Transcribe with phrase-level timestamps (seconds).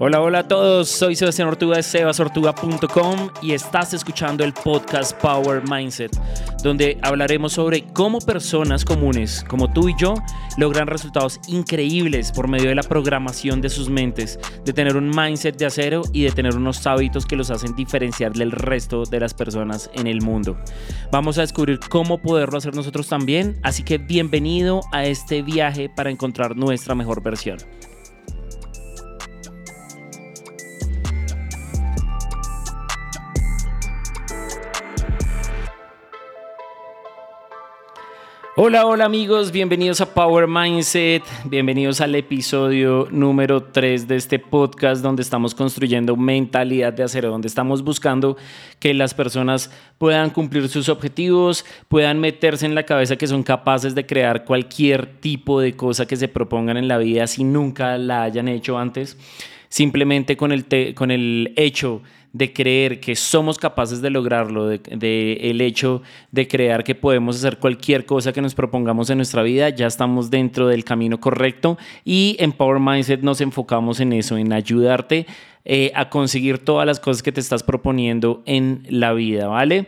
[0.00, 5.62] Hola, hola a todos, soy Sebastián Ortuga de sebasortuga.com y estás escuchando el podcast Power
[5.66, 6.10] Mindset,
[6.64, 10.14] donde hablaremos sobre cómo personas comunes como tú y yo
[10.56, 15.58] logran resultados increíbles por medio de la programación de sus mentes, de tener un mindset
[15.58, 19.34] de acero y de tener unos hábitos que los hacen diferenciar del resto de las
[19.34, 20.56] personas en el mundo.
[21.12, 26.10] Vamos a descubrir cómo poderlo hacer nosotros también, así que bienvenido a este viaje para
[26.10, 27.58] encontrar nuestra mejor versión.
[38.56, 45.02] Hola, hola amigos, bienvenidos a Power Mindset, bienvenidos al episodio número 3 de este podcast
[45.02, 48.36] donde estamos construyendo mentalidad de acero, donde estamos buscando
[48.78, 53.96] que las personas puedan cumplir sus objetivos, puedan meterse en la cabeza que son capaces
[53.96, 58.22] de crear cualquier tipo de cosa que se propongan en la vida si nunca la
[58.22, 59.18] hayan hecho antes,
[59.68, 62.02] simplemente con el, con el hecho
[62.34, 67.58] de creer que somos capaces de lograrlo, de, el hecho de creer que podemos hacer
[67.58, 72.36] cualquier cosa que nos propongamos en nuestra vida, ya estamos dentro del camino correcto y
[72.40, 75.26] en Power Mindset nos enfocamos en eso, en ayudarte
[75.64, 79.86] eh, a conseguir todas las cosas que te estás proponiendo en la vida, ¿vale?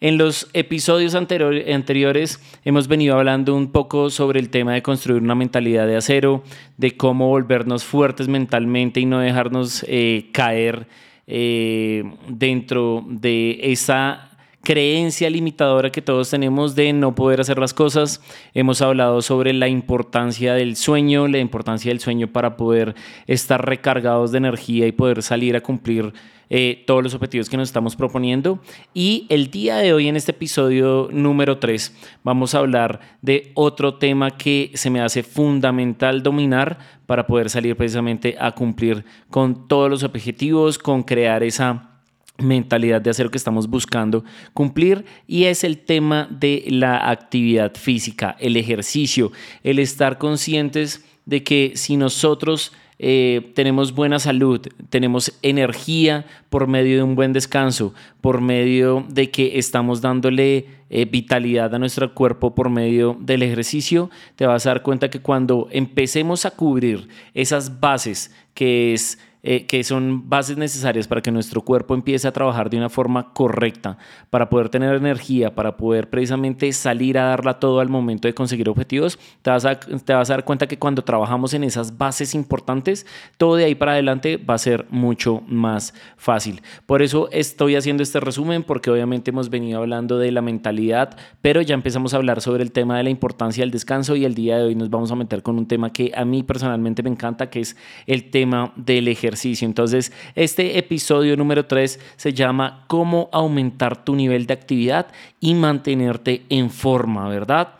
[0.00, 5.36] En los episodios anteriores hemos venido hablando un poco sobre el tema de construir una
[5.36, 6.42] mentalidad de acero,
[6.76, 10.88] de cómo volvernos fuertes mentalmente y no dejarnos eh, caer
[11.26, 14.30] eh, dentro de esa
[14.64, 18.20] creencia limitadora que todos tenemos de no poder hacer las cosas.
[18.54, 22.94] Hemos hablado sobre la importancia del sueño, la importancia del sueño para poder
[23.26, 26.12] estar recargados de energía y poder salir a cumplir
[26.50, 28.60] eh, todos los objetivos que nos estamos proponiendo.
[28.92, 33.94] Y el día de hoy, en este episodio número 3, vamos a hablar de otro
[33.94, 39.90] tema que se me hace fundamental dominar para poder salir precisamente a cumplir con todos
[39.90, 41.93] los objetivos, con crear esa
[42.38, 47.74] mentalidad de hacer lo que estamos buscando cumplir y es el tema de la actividad
[47.74, 55.32] física, el ejercicio, el estar conscientes de que si nosotros eh, tenemos buena salud, tenemos
[55.42, 61.74] energía por medio de un buen descanso, por medio de que estamos dándole eh, vitalidad
[61.74, 66.46] a nuestro cuerpo por medio del ejercicio, te vas a dar cuenta que cuando empecemos
[66.46, 71.94] a cubrir esas bases que es eh, que son bases necesarias para que nuestro cuerpo
[71.94, 73.98] empiece a trabajar de una forma correcta,
[74.30, 78.70] para poder tener energía, para poder precisamente salir a darla todo al momento de conseguir
[78.70, 82.34] objetivos, te vas, a, te vas a dar cuenta que cuando trabajamos en esas bases
[82.34, 83.04] importantes,
[83.36, 86.62] todo de ahí para adelante va a ser mucho más fácil.
[86.86, 91.60] Por eso estoy haciendo este resumen, porque obviamente hemos venido hablando de la mentalidad, pero
[91.60, 94.56] ya empezamos a hablar sobre el tema de la importancia del descanso y el día
[94.56, 97.50] de hoy nos vamos a meter con un tema que a mí personalmente me encanta,
[97.50, 97.76] que es
[98.06, 104.46] el tema del ejercicio entonces, este episodio número 3 se llama Cómo aumentar tu nivel
[104.46, 105.08] de actividad
[105.40, 107.74] y mantenerte en forma, ¿verdad?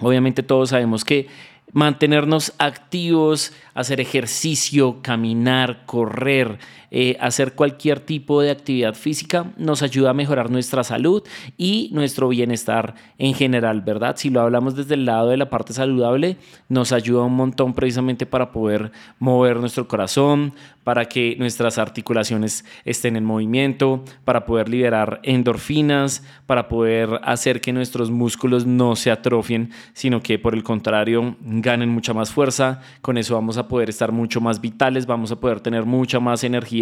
[0.00, 1.28] Obviamente todos sabemos que
[1.72, 6.58] mantenernos activos, hacer ejercicio, caminar, correr,
[6.94, 11.22] eh, hacer cualquier tipo de actividad física nos ayuda a mejorar nuestra salud
[11.56, 14.16] y nuestro bienestar en general, ¿verdad?
[14.18, 16.36] Si lo hablamos desde el lado de la parte saludable,
[16.68, 20.52] nos ayuda un montón precisamente para poder mover nuestro corazón,
[20.84, 27.72] para que nuestras articulaciones estén en movimiento, para poder liberar endorfinas, para poder hacer que
[27.72, 32.82] nuestros músculos no se atrofien, sino que por el contrario ganen mucha más fuerza.
[33.00, 36.44] Con eso vamos a poder estar mucho más vitales, vamos a poder tener mucha más
[36.44, 36.81] energía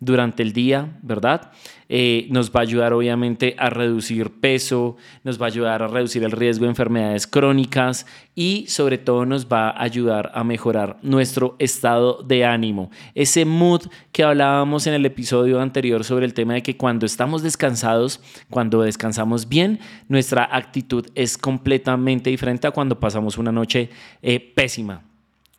[0.00, 1.52] durante el día, ¿verdad?
[1.92, 6.22] Eh, nos va a ayudar obviamente a reducir peso, nos va a ayudar a reducir
[6.22, 8.06] el riesgo de enfermedades crónicas
[8.36, 12.92] y sobre todo nos va a ayudar a mejorar nuestro estado de ánimo.
[13.16, 17.42] Ese mood que hablábamos en el episodio anterior sobre el tema de que cuando estamos
[17.42, 23.90] descansados, cuando descansamos bien, nuestra actitud es completamente diferente a cuando pasamos una noche
[24.22, 25.09] eh, pésima.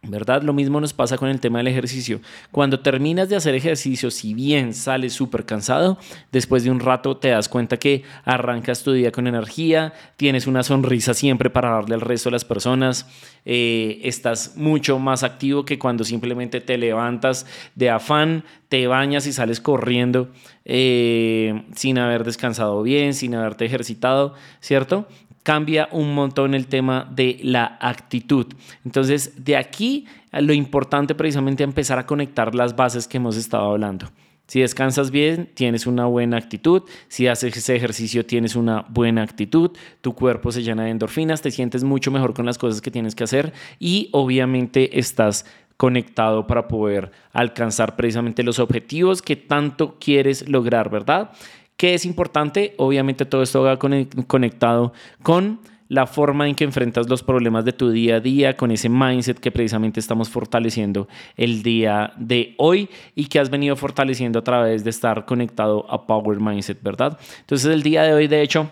[0.03, 0.41] ¿Verdad?
[0.41, 2.21] Lo mismo nos pasa con el tema del ejercicio.
[2.51, 5.99] Cuando terminas de hacer ejercicio, si bien sales súper cansado,
[6.31, 10.63] después de un rato te das cuenta que arrancas tu día con energía, tienes una
[10.63, 13.05] sonrisa siempre para darle al resto de las personas,
[13.45, 17.45] eh, estás mucho más activo que cuando simplemente te levantas
[17.75, 20.29] de afán, te bañas y sales corriendo
[20.65, 25.07] eh, sin haber descansado bien, sin haberte ejercitado, ¿cierto?
[25.43, 28.47] Cambia un montón el tema de la actitud.
[28.85, 34.07] Entonces, de aquí lo importante precisamente empezar a conectar las bases que hemos estado hablando.
[34.47, 36.83] Si descansas bien, tienes una buena actitud.
[37.07, 39.71] Si haces ese ejercicio, tienes una buena actitud.
[40.01, 43.15] Tu cuerpo se llena de endorfinas, te sientes mucho mejor con las cosas que tienes
[43.15, 45.45] que hacer y obviamente estás
[45.77, 51.31] conectado para poder alcanzar precisamente los objetivos que tanto quieres lograr, ¿verdad?
[51.81, 52.75] ¿Qué es importante?
[52.77, 54.93] Obviamente todo esto va conectado
[55.23, 58.87] con la forma en que enfrentas los problemas de tu día a día, con ese
[58.87, 64.43] mindset que precisamente estamos fortaleciendo el día de hoy y que has venido fortaleciendo a
[64.43, 67.17] través de estar conectado a Power Mindset, ¿verdad?
[67.39, 68.69] Entonces el día de hoy, de hecho,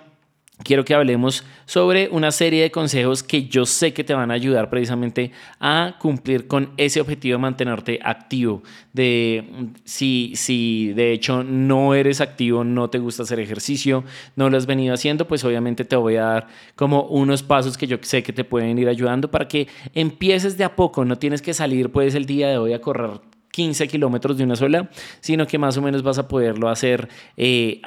[0.63, 4.33] quiero que hablemos sobre una serie de consejos que yo sé que te van a
[4.33, 8.63] ayudar precisamente a cumplir con ese objetivo de mantenerte activo.
[8.93, 14.03] De si, si de hecho no eres activo, no te gusta hacer ejercicio,
[14.35, 17.87] no lo has venido haciendo, pues obviamente te voy a dar como unos pasos que
[17.87, 21.05] yo sé que te pueden ir ayudando para que empieces de a poco.
[21.05, 23.21] No tienes que salir pues el día de hoy a correr
[23.51, 24.89] 15 kilómetros de una sola,
[25.19, 27.81] sino que más o menos vas a poderlo hacer eh,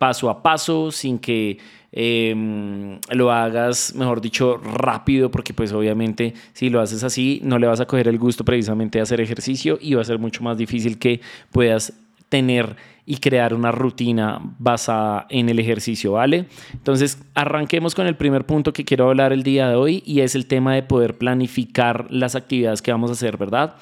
[0.00, 1.58] paso a paso, sin que
[1.92, 7.66] em, lo hagas, mejor dicho, rápido, porque pues obviamente si lo haces así, no le
[7.66, 10.56] vas a coger el gusto precisamente de hacer ejercicio y va a ser mucho más
[10.56, 11.20] difícil que
[11.52, 11.92] puedas
[12.30, 16.46] tener y crear una rutina basada en el ejercicio, ¿vale?
[16.72, 20.34] Entonces, arranquemos con el primer punto que quiero hablar el día de hoy y es
[20.34, 23.74] el tema de poder planificar las actividades que vamos a hacer, ¿verdad?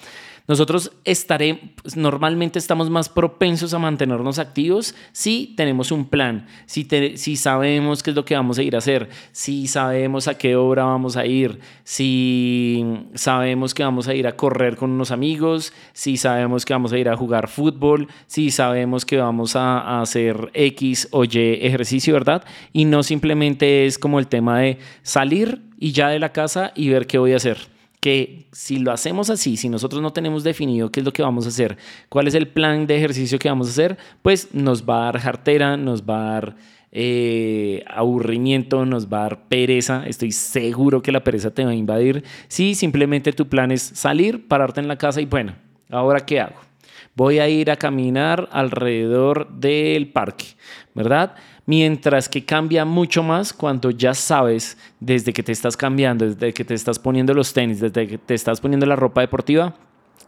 [0.48, 6.88] Nosotros estaremos, pues, normalmente estamos más propensos a mantenernos activos si tenemos un plan, si,
[7.16, 10.56] si sabemos qué es lo que vamos a ir a hacer, si sabemos a qué
[10.56, 12.82] hora vamos a ir, si
[13.14, 16.98] sabemos que vamos a ir a correr con unos amigos, si sabemos que vamos a
[16.98, 22.42] ir a jugar fútbol, si sabemos que vamos a hacer X o Y ejercicio, ¿verdad?
[22.72, 26.88] Y no simplemente es como el tema de salir y ya de la casa y
[26.88, 30.90] ver qué voy a hacer que si lo hacemos así, si nosotros no tenemos definido
[30.90, 31.76] qué es lo que vamos a hacer,
[32.08, 35.20] cuál es el plan de ejercicio que vamos a hacer, pues nos va a dar
[35.20, 36.56] jartera, nos va a dar
[36.92, 40.06] eh, aburrimiento, nos va a dar pereza.
[40.06, 42.24] Estoy seguro que la pereza te va a invadir.
[42.48, 45.54] Si simplemente tu plan es salir, pararte en la casa y bueno,
[45.90, 46.67] ahora qué hago?
[47.18, 50.44] Voy a ir a caminar alrededor del parque,
[50.94, 51.34] ¿verdad?
[51.66, 56.64] Mientras que cambia mucho más cuando ya sabes desde que te estás cambiando, desde que
[56.64, 59.74] te estás poniendo los tenis, desde que te estás poniendo la ropa deportiva,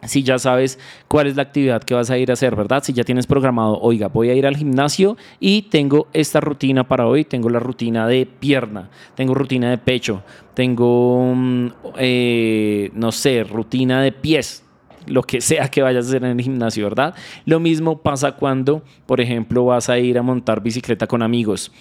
[0.03, 2.83] si ya sabes cuál es la actividad que vas a ir a hacer, ¿verdad?
[2.83, 7.07] Si ya tienes programado, oiga, voy a ir al gimnasio y tengo esta rutina para
[7.07, 11.67] hoy, tengo la rutina de pierna, tengo rutina de pecho, tengo, mm,
[11.99, 14.65] eh, no sé, rutina de pies,
[15.07, 17.15] lo que sea que vayas a hacer en el gimnasio, ¿verdad?
[17.45, 21.73] Lo mismo pasa cuando, por ejemplo, vas a ir a montar bicicleta con amigos.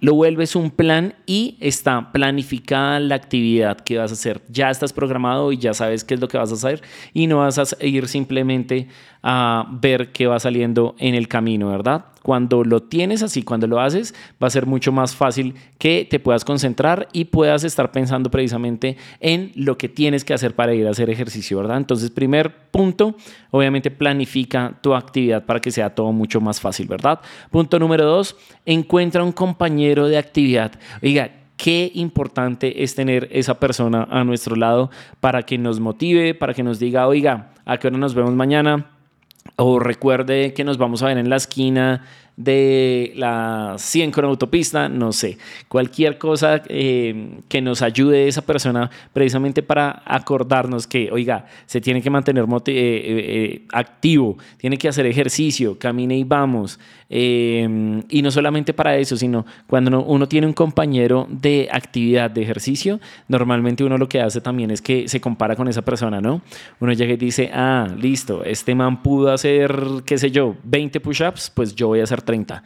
[0.00, 4.42] Lo vuelves un plan y está planificada la actividad que vas a hacer.
[4.48, 6.82] Ya estás programado y ya sabes qué es lo que vas a hacer
[7.14, 8.88] y no vas a ir simplemente
[9.26, 12.04] a ver qué va saliendo en el camino, ¿verdad?
[12.22, 16.20] Cuando lo tienes así, cuando lo haces, va a ser mucho más fácil que te
[16.20, 20.86] puedas concentrar y puedas estar pensando precisamente en lo que tienes que hacer para ir
[20.86, 21.78] a hacer ejercicio, ¿verdad?
[21.78, 23.14] Entonces, primer punto,
[23.50, 27.20] obviamente planifica tu actividad para que sea todo mucho más fácil, ¿verdad?
[27.50, 28.36] Punto número dos,
[28.66, 30.72] encuentra un compañero de actividad.
[31.02, 34.90] Oiga, qué importante es tener esa persona a nuestro lado
[35.20, 38.90] para que nos motive, para que nos diga, oiga, ¿a qué hora nos vemos mañana?
[39.56, 42.04] O recuerde que nos vamos a ver en la esquina
[42.36, 45.38] de la 100 con autopista, no sé,
[45.68, 52.02] cualquier cosa eh, que nos ayude esa persona precisamente para acordarnos que, oiga, se tiene
[52.02, 56.78] que mantener eh, eh, activo, tiene que hacer ejercicio, camine y vamos.
[57.08, 62.98] y no solamente para eso, sino cuando uno tiene un compañero de actividad, de ejercicio,
[63.28, 66.42] normalmente uno lo que hace también es que se compara con esa persona, ¿no?
[66.80, 71.52] Uno llega y dice, ah, listo, este man pudo hacer, qué sé yo, 20 push-ups,
[71.54, 72.62] pues yo voy a hacer 30.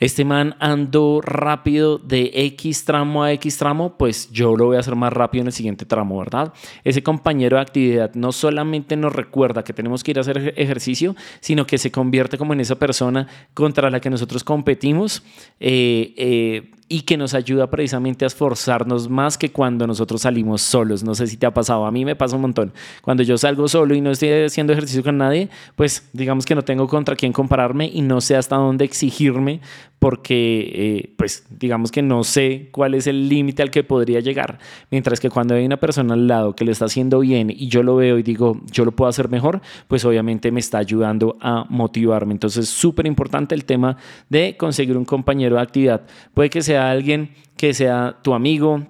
[0.00, 4.80] Este man andó rápido de X tramo a X tramo, pues yo lo voy a
[4.80, 6.54] hacer más rápido en el siguiente tramo, ¿verdad?
[6.84, 11.14] Ese compañero de actividad no solamente nos recuerda que tenemos que ir a hacer ejercicio,
[11.40, 15.22] sino que se convierte como en esa persona contra la que nosotros competimos.
[15.60, 21.04] Eh, eh, y que nos ayuda precisamente a esforzarnos más que cuando nosotros salimos solos.
[21.04, 22.72] No sé si te ha pasado, a mí me pasa un montón.
[23.00, 26.62] Cuando yo salgo solo y no estoy haciendo ejercicio con nadie, pues digamos que no
[26.62, 29.60] tengo contra quién compararme y no sé hasta dónde exigirme
[30.00, 34.58] porque eh, pues digamos que no sé cuál es el límite al que podría llegar.
[34.90, 37.82] Mientras que cuando hay una persona al lado que lo está haciendo bien y yo
[37.82, 41.66] lo veo y digo, yo lo puedo hacer mejor, pues obviamente me está ayudando a
[41.68, 42.32] motivarme.
[42.32, 43.98] Entonces, súper importante el tema
[44.30, 46.00] de conseguir un compañero de actividad.
[46.32, 48.86] Puede que sea alguien que sea tu amigo,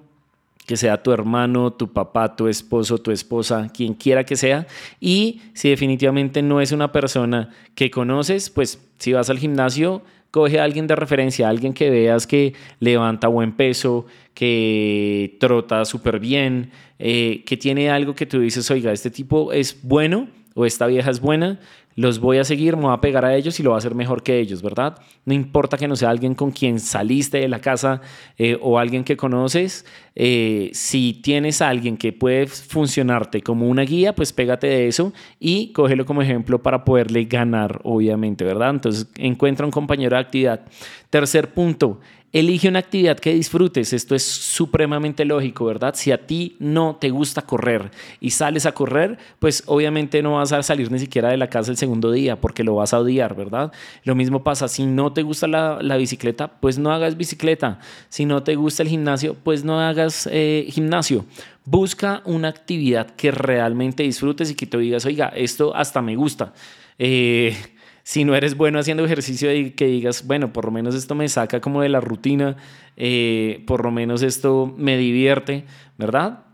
[0.65, 4.65] que sea tu hermano, tu papá, tu esposo, tu esposa, quien quiera que sea.
[5.01, 10.59] Y si definitivamente no es una persona que conoces, pues si vas al gimnasio, coge
[10.59, 16.71] a alguien de referencia, alguien que veas que levanta buen peso, que trota súper bien,
[16.99, 21.11] eh, que tiene algo que tú dices, oiga, este tipo es bueno o esta vieja
[21.11, 21.59] es buena,
[21.95, 23.95] los voy a seguir, me voy a pegar a ellos y lo voy a hacer
[23.95, 24.97] mejor que ellos, ¿verdad?
[25.25, 28.01] No importa que no sea alguien con quien saliste de la casa
[28.37, 29.85] eh, o alguien que conoces,
[30.15, 35.73] eh, si tienes alguien que puede funcionarte como una guía, pues pégate de eso y
[35.73, 38.69] cógelo como ejemplo para poderle ganar, obviamente, ¿verdad?
[38.69, 40.61] Entonces encuentra un compañero de actividad.
[41.09, 41.99] Tercer punto,
[42.33, 43.91] Elige una actividad que disfrutes.
[43.91, 45.95] Esto es supremamente lógico, ¿verdad?
[45.95, 50.53] Si a ti no te gusta correr y sales a correr, pues obviamente no vas
[50.53, 53.35] a salir ni siquiera de la casa el segundo día porque lo vas a odiar,
[53.35, 53.73] ¿verdad?
[54.05, 57.79] Lo mismo pasa, si no te gusta la, bicicleta, pues no hagas bicicleta.
[58.07, 61.25] Si no te gusta el gimnasio, pues no hagas eh, gimnasio.
[61.65, 66.53] Busca una actividad que realmente disfrutes y que te digas, oiga, esto hasta me gusta.
[66.97, 67.57] Eh,
[68.03, 71.27] si no eres bueno haciendo ejercicio y que digas, bueno, por lo menos esto me
[71.29, 72.57] saca como de la rutina,
[72.97, 75.65] eh, por lo menos esto me divierte,
[75.97, 76.45] ¿verdad?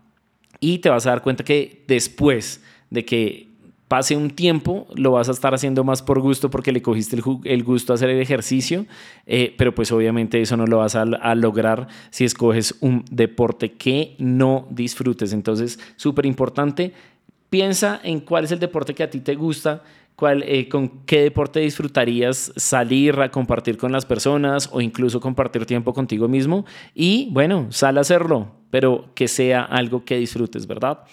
[0.60, 3.48] Y te vas a dar cuenta que después de que
[3.88, 7.64] pase un tiempo, lo vas a estar haciendo más por gusto porque le cogiste el,
[7.64, 8.84] gusto a hacer el ejercicio,
[9.26, 13.72] eh, pero pues obviamente eso no lo vas a, a lograr si escoges un deporte
[13.72, 15.32] que no disfrutes.
[15.32, 16.92] Entonces, súper importante,
[17.48, 19.82] piensa en cuál es el deporte que a ti te gusta,
[20.20, 25.94] eh, ¿Con qué deporte disfrutarías salir a compartir con las personas o incluso compartir tiempo
[25.94, 26.64] contigo mismo?
[26.94, 31.04] Y bueno, sal a hacerlo, pero que sea algo que disfrutes, ¿verdad?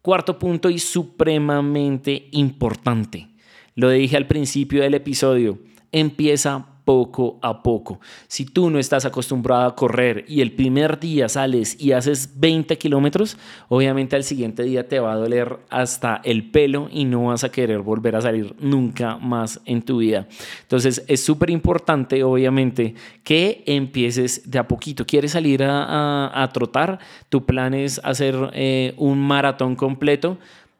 [0.00, 3.28] Cuarto punto y supremamente importante.
[3.74, 5.58] Lo dije al principio del episodio.
[5.90, 8.00] Empieza poco a poco.
[8.26, 12.76] Si tú no estás acostumbrado a correr y el primer día sales y haces 20
[12.78, 13.36] kilómetros,
[13.68, 17.52] obviamente al siguiente día te va a doler hasta el pelo y no vas a
[17.52, 20.26] querer volver a salir nunca más en tu vida.
[20.62, 25.06] Entonces es súper importante, obviamente, que empieces de a poquito.
[25.06, 26.98] ¿Quieres salir a, trotar?
[27.28, 30.38] Tu plan es hacer eh, un maratón completo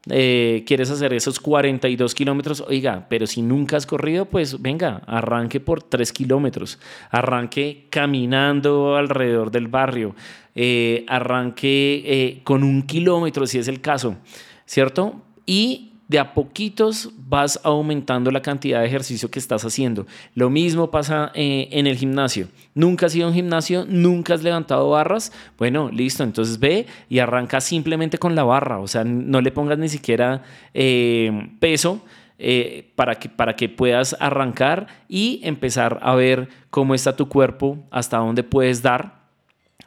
[0.08, 5.60] eh, quieres hacer esos 42 kilómetros, oiga, pero si nunca has corrido, pues venga, arranque
[5.60, 6.78] por 3 kilómetros,
[7.10, 10.14] arranque caminando alrededor del barrio,
[10.54, 14.16] eh, arranque eh, con un kilómetro si es el caso,
[14.64, 15.22] ¿cierto?
[15.44, 20.08] Y de a poquitos vas aumentando la cantidad de ejercicio que estás haciendo.
[20.34, 22.48] Lo mismo pasa eh, en el gimnasio.
[22.74, 25.30] Nunca has ido a un gimnasio, nunca has levantado barras.
[25.56, 28.80] Bueno, listo, entonces ve y arranca simplemente con la barra.
[28.80, 30.42] O sea, no le pongas ni siquiera
[30.74, 32.00] eh, peso.
[32.42, 37.76] Eh, para, que, para que puedas arrancar y empezar a ver cómo está tu cuerpo,
[37.90, 39.26] hasta dónde puedes dar,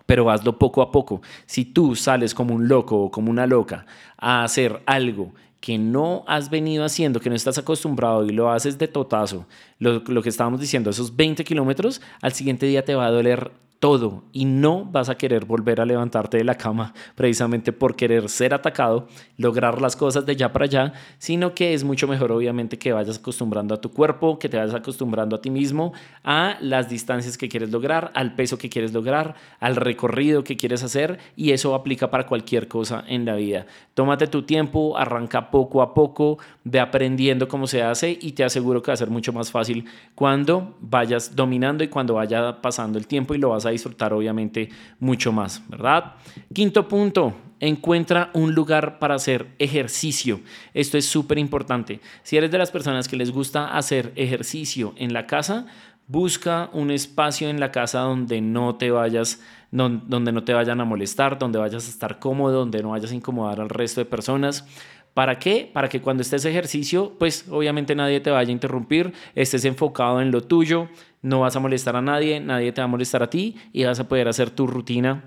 [0.06, 1.24] pero hazlo poco a poco.
[1.48, 3.88] Si tú sales como un loco o como una loca
[4.20, 8.78] a hacer algo que no has venido haciendo, que no estás acostumbrado y lo haces
[8.78, 9.48] de totazo,
[9.80, 13.50] lo, lo que estábamos diciendo, esos 20 kilómetros, al siguiente día te va a doler
[13.84, 18.30] todo y no vas a querer volver a levantarte de la cama precisamente por querer
[18.30, 22.78] ser atacado, lograr las cosas de ya para allá, sino que es mucho mejor obviamente
[22.78, 25.92] que vayas acostumbrando a tu cuerpo, que te vayas acostumbrando a ti mismo,
[26.24, 30.82] a las distancias que quieres lograr, al peso que quieres lograr, al recorrido que quieres
[30.82, 33.66] hacer y eso aplica para cualquier cosa en la vida.
[33.96, 38.82] Tómate tu tiempo, arranca poco a poco, ve aprendiendo cómo se hace y te aseguro
[38.82, 39.84] que va a ser mucho más fácil
[40.16, 44.70] cuando vayas dominando y cuando vaya pasando el tiempo y lo vas a disfrutar obviamente
[45.00, 46.14] mucho más, ¿verdad?
[46.54, 50.42] Quinto punto, encuentra un lugar para hacer ejercicio.
[50.74, 52.00] Esto es súper importante.
[52.24, 55.66] Si eres de las personas que les gusta hacer ejercicio en la casa,
[56.08, 60.86] busca un espacio en la casa donde no te vayas donde no te vayan a
[60.86, 64.68] molestar, donde vayas a estar cómodo, donde no vayas a incomodar al resto de personas.
[65.14, 65.70] ¿Para qué?
[65.72, 70.32] Para que cuando estés ejercicio, pues obviamente nadie te vaya a interrumpir, estés enfocado en
[70.32, 70.90] lo tuyo,
[71.22, 74.00] no vas a molestar a nadie, nadie te va a molestar a ti y vas
[74.00, 75.24] a poder hacer tu rutina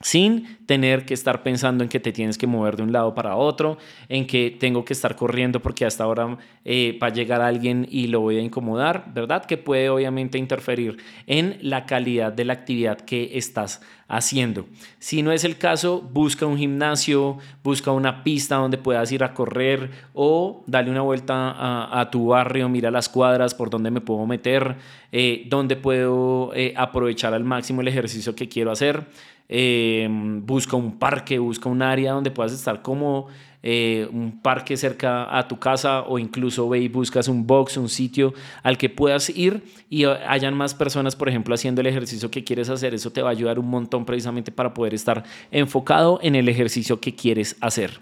[0.00, 3.36] sin tener que estar pensando en que te tienes que mover de un lado para
[3.36, 3.78] otro,
[4.10, 8.08] en que tengo que estar corriendo porque hasta ahora eh, va a llegar alguien y
[8.08, 9.46] lo voy a incomodar, ¿verdad?
[9.46, 14.66] Que puede obviamente interferir en la calidad de la actividad que estás haciendo.
[14.98, 19.34] Si no es el caso, busca un gimnasio, busca una pista donde puedas ir a
[19.34, 24.26] correr o dale una vuelta a, tu barrio, mira las cuadras, por dónde me puedo
[24.26, 24.76] meter,
[25.12, 29.06] eh, dónde puedo eh, aprovechar al máximo el ejercicio que quiero hacer.
[29.48, 33.28] Eh, busca un parque, busca un área donde puedas estar como
[33.66, 37.88] eh, un parque cerca a tu casa o incluso ve y buscas un box, un
[37.88, 42.44] sitio al que puedas ir y hayan más personas, por ejemplo, haciendo el ejercicio que
[42.44, 42.92] quieres hacer.
[42.92, 47.00] Eso te va a ayudar un montón precisamente para poder estar enfocado en el ejercicio
[47.00, 48.00] que quieres hacer.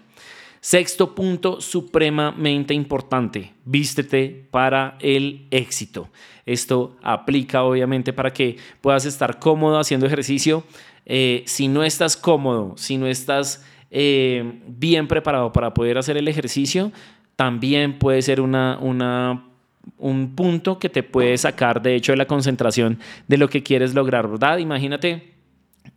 [0.59, 6.09] Sexto punto supremamente importante, vístete para el éxito.
[6.45, 10.65] Esto aplica obviamente para que puedas estar cómodo haciendo ejercicio.
[11.05, 13.63] Eh, si no estás cómodo, si no estás
[13.95, 16.91] eh, bien preparado para poder hacer el ejercicio,
[17.35, 22.97] también puede ser una, un punto que te puede sacar, de hecho, de la concentración
[23.27, 24.57] de lo que quieres lograr, ¿verdad?
[24.57, 25.35] Imagínate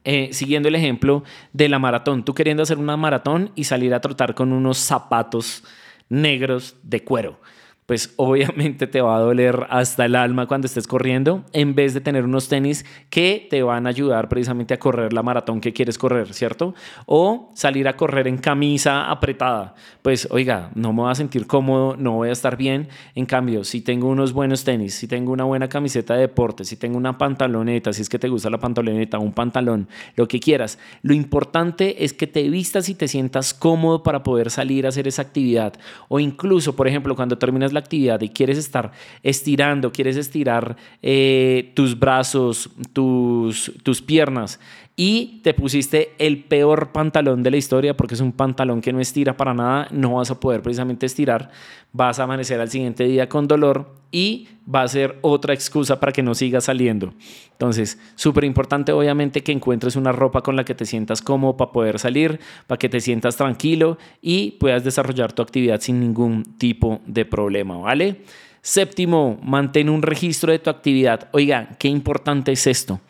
[0.05, 1.25] eh, siguiendo el ejemplo
[1.55, 5.65] de la maratón, tú queriendo hacer una maratón y salir a trotar con unos zapatos
[6.11, 7.41] negros de cuero
[7.87, 12.01] pues obviamente te va a doler hasta el alma cuando estés corriendo, en vez de
[12.01, 15.97] tener unos tenis que te van a ayudar precisamente a correr la maratón que quieres
[15.99, 16.75] correr, ¿cierto?
[17.07, 21.97] O salir a correr en camisa apretada, pues oiga, no me voy a sentir cómodo,
[21.97, 22.89] no voy a estar bien.
[23.15, 26.77] En cambio, si tengo unos buenos tenis, si tengo una buena camiseta de deporte, si
[26.77, 30.79] tengo una pantaloneta, si es que te gusta la pantaloneta, un pantalón, lo que quieras,
[31.03, 35.09] lo importante es que te vistas y te sientas cómodo para poder salir a hacer
[35.09, 35.75] esa actividad.
[36.09, 38.93] O incluso, por ejemplo, cuando terminas la actividad y quieres estar
[39.23, 44.59] estirando, quieres estirar eh, tus brazos, tus, tus piernas
[44.99, 49.01] y te pusiste el peor pantalón de la historia porque es un pantalón que no
[49.01, 51.51] estira para nada, no vas a poder precisamente estirar,
[51.93, 56.13] vas a amanecer al siguiente día con dolor y va a ser otra excusa para
[56.13, 57.13] que no sigas saliendo.
[57.53, 61.73] Entonces, súper importante obviamente que encuentres una ropa con la que te sientas cómodo para
[61.73, 67.03] poder salir, para que te sientas tranquilo y puedas desarrollar tu actividad sin ningún tipo
[67.07, 68.23] de problema, ¿vale?
[68.63, 71.29] Séptimo, mantén un registro de tu actividad.
[71.33, 73.01] Oiga, qué importante es esto.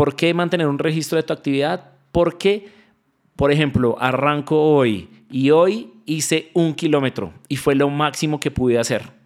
[0.00, 1.90] ¿Por qué mantener un registro de tu actividad?
[2.10, 2.70] Porque,
[3.36, 8.78] por ejemplo, arranco hoy y hoy hice un kilómetro y fue lo máximo que pude
[8.78, 9.19] hacer.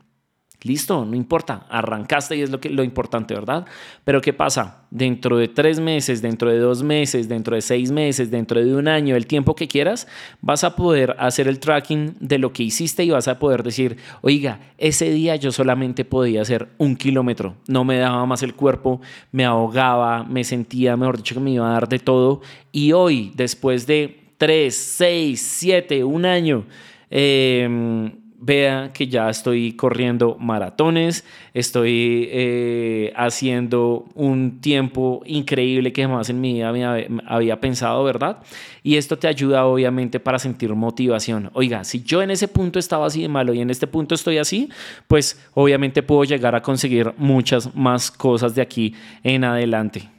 [0.65, 3.67] Listo, no importa, arrancaste y es lo, que, lo importante, ¿verdad?
[4.03, 4.87] Pero ¿qué pasa?
[4.91, 8.89] Dentro de tres meses, dentro de dos meses, dentro de seis meses, dentro de un
[8.89, 10.09] año, el tiempo que quieras,
[10.41, 13.99] vas a poder hacer el tracking de lo que hiciste y vas a poder decir,
[14.23, 19.03] oiga, ese día yo solamente podía hacer un kilómetro, no me daba más el cuerpo,
[19.33, 22.41] me ahogaba, me sentía, mejor dicho, que me iba a dar de todo.
[22.73, 26.65] Y hoy, después de tres, seis, siete, un año,
[27.11, 28.13] eh,
[28.45, 36.41] vea que ya estoy corriendo maratones, estoy eh, haciendo un tiempo increíble que jamás en
[36.41, 38.39] mi vida había, había pensado, ¿verdad?
[38.83, 41.51] Y esto te ayuda obviamente para sentir motivación.
[41.55, 44.39] Oiga, si yo en ese punto estaba así de malo y en este punto estoy
[44.39, 44.69] así,
[45.09, 50.15] pues obviamente puedo llegar a conseguir muchas más cosas de aquí en adelante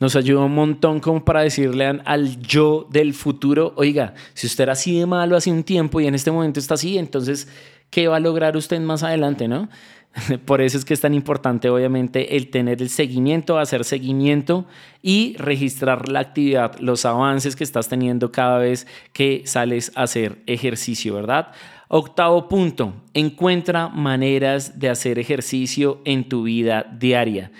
[0.00, 4.72] nos ayuda un montón como para decirle al yo del futuro, oiga, si usted era
[4.72, 7.48] así de malo hace un tiempo y en este momento está así, entonces,
[7.90, 9.68] ¿qué va a lograr usted más adelante, no?
[10.44, 14.66] Por eso es que es tan importante, obviamente, el tener el seguimiento, hacer seguimiento
[15.02, 20.38] y registrar la actividad, los avances que estás teniendo cada vez que sales a hacer
[20.46, 21.48] ejercicio, ¿verdad?
[21.88, 27.50] Octavo punto, encuentra maneras de hacer ejercicio en tu vida diaria.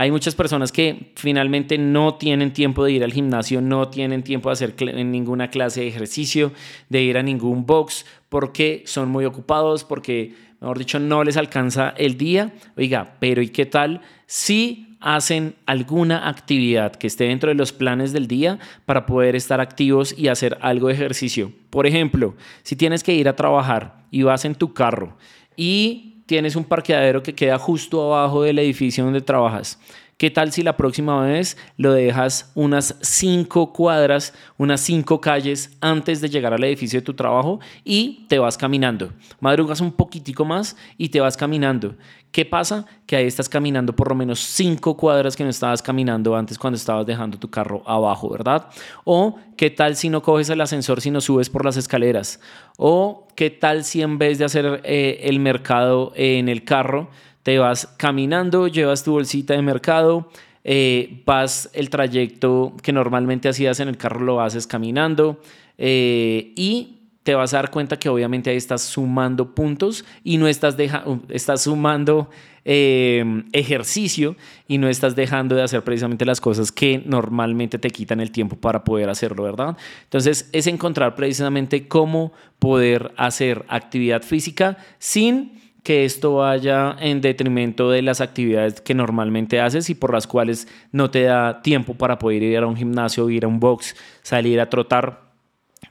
[0.00, 4.48] Hay muchas personas que finalmente no tienen tiempo de ir al gimnasio, no tienen tiempo
[4.48, 6.52] de hacer ninguna clase de ejercicio,
[6.88, 11.94] de ir a ningún box, porque son muy ocupados, porque, mejor dicho, no les alcanza
[11.96, 12.54] el día.
[12.76, 18.12] Oiga, pero ¿y qué tal si hacen alguna actividad que esté dentro de los planes
[18.12, 21.50] del día para poder estar activos y hacer algo de ejercicio?
[21.70, 25.16] Por ejemplo, si tienes que ir a trabajar y vas en tu carro
[25.56, 29.80] y tienes un parqueadero que queda justo abajo del edificio donde trabajas.
[30.18, 36.20] ¿Qué tal si la próxima vez lo dejas unas cinco cuadras, unas cinco calles antes
[36.20, 39.12] de llegar al edificio de tu trabajo y te vas caminando?
[39.38, 41.94] Madrugas un poquitico más y te vas caminando.
[42.32, 42.84] ¿Qué pasa?
[43.06, 46.78] Que ahí estás caminando por lo menos cinco cuadras que no estabas caminando antes cuando
[46.78, 48.66] estabas dejando tu carro abajo, ¿verdad?
[49.04, 52.40] O qué tal si no coges el ascensor, si no subes por las escaleras?
[52.76, 57.08] O qué tal si en vez de hacer eh, el mercado en el carro,
[57.48, 60.28] te vas caminando, llevas tu bolsita de mercado,
[60.64, 65.40] eh, vas el trayecto que normalmente hacías en el carro, lo haces caminando
[65.78, 70.46] eh, y te vas a dar cuenta que obviamente ahí estás sumando puntos y no
[70.46, 72.28] estás, dejando, estás sumando
[72.66, 78.20] eh, ejercicio y no estás dejando de hacer precisamente las cosas que normalmente te quitan
[78.20, 79.74] el tiempo para poder hacerlo, ¿verdad?
[80.04, 87.90] Entonces es encontrar precisamente cómo poder hacer actividad física sin que esto vaya en detrimento
[87.90, 92.18] de las actividades que normalmente haces y por las cuales no te da tiempo para
[92.18, 95.28] poder ir a un gimnasio, ir a un box, salir a trotar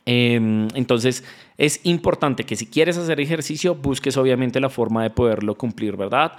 [0.06, 1.24] Em, entonces,
[1.58, 6.34] es importante que si quieres hacer ejercicio, busques obviamente la forma de poderlo cumplir, ¿verdad?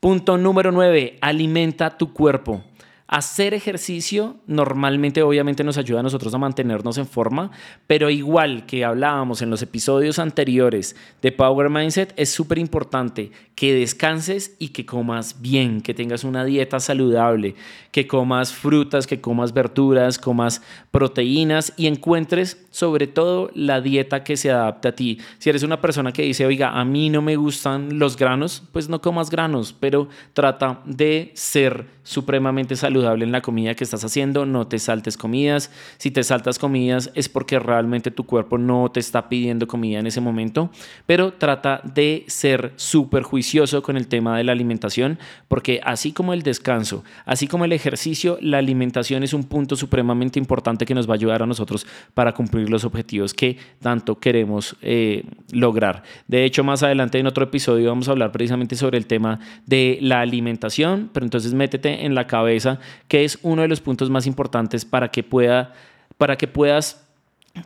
[0.00, 2.64] Punto número 9, alimenta tu cuerpo.
[3.12, 7.50] Hacer ejercicio normalmente obviamente nos ayuda a nosotros a mantenernos en forma,
[7.86, 13.74] pero igual que hablábamos en los episodios anteriores de Power Mindset, es súper importante que
[13.74, 17.54] descanses y que comas bien, que tengas una dieta saludable,
[17.90, 24.38] que comas frutas, que comas verduras, comas proteínas y encuentres sobre todo la dieta que
[24.38, 25.18] se adapte a ti.
[25.38, 28.88] Si eres una persona que dice, oiga, a mí no me gustan los granos, pues
[28.88, 34.46] no comas granos, pero trata de ser supremamente saludable en la comida que estás haciendo,
[34.46, 35.70] no te saltes comidas.
[35.98, 40.06] Si te saltas comidas es porque realmente tu cuerpo no te está pidiendo comida en
[40.06, 40.70] ese momento,
[41.06, 46.32] pero trata de ser súper juicioso con el tema de la alimentación, porque así como
[46.32, 51.08] el descanso, así como el ejercicio, la alimentación es un punto supremamente importante que nos
[51.08, 56.02] va a ayudar a nosotros para cumplir los objetivos que tanto queremos eh, lograr.
[56.28, 59.98] De hecho, más adelante en otro episodio vamos a hablar precisamente sobre el tema de
[60.00, 64.26] la alimentación, pero entonces métete en la cabeza que es uno de los puntos más
[64.26, 65.72] importantes para que, pueda,
[66.18, 67.08] para que puedas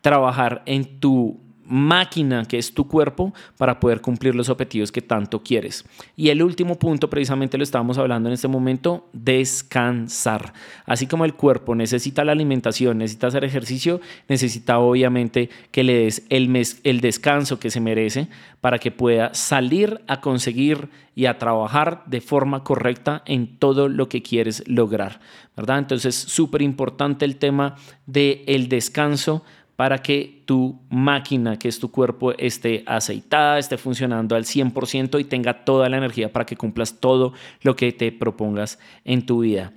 [0.03, 5.43] trabajar en tu máquina que es tu cuerpo para poder cumplir los objetivos que tanto
[5.43, 5.85] quieres.
[6.17, 10.53] Y el último punto, precisamente lo estábamos hablando en este momento, descansar.
[10.85, 16.25] Así como el cuerpo necesita la alimentación, necesita hacer ejercicio, necesita obviamente que le des
[16.29, 18.29] el, mes, el descanso que se merece
[18.61, 24.09] para que pueda salir a conseguir y a trabajar de forma correcta en todo lo
[24.09, 25.21] que quieres lograr,
[25.57, 25.79] ¿verdad?
[25.79, 27.77] Entonces, súper importante el tema
[28.07, 29.43] del el descanso
[29.77, 35.25] para que tu máquina, que es tu cuerpo, esté aceitada, esté funcionando al 100% y
[35.25, 39.73] tenga toda la energía para que cumplas todo lo que te propongas en tu vida.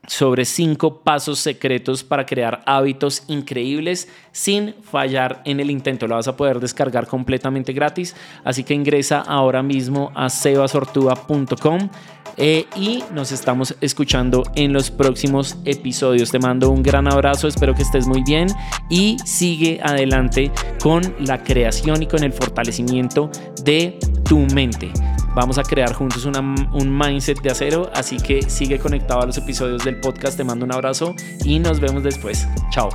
[0.07, 6.07] sobre cinco pasos secretos para crear hábitos increíbles sin fallar en el intento.
[6.07, 11.89] Lo vas a poder descargar completamente gratis, así que ingresa ahora mismo a sebasortuba.com
[12.37, 16.31] eh, y nos estamos escuchando en los próximos episodios.
[16.31, 18.49] Te mando un gran abrazo, espero que estés muy bien
[18.89, 20.51] y sigue adelante
[20.83, 23.31] con la creación y con el fortalecimiento
[23.63, 24.91] de tu mente.
[25.35, 29.85] Vamos a crear juntos un mindset de acero, así que sigue conectado a los episodios
[29.85, 30.37] del podcast.
[30.37, 31.15] Te mando un abrazo
[31.45, 32.47] y nos vemos después.
[32.71, 32.91] Chao.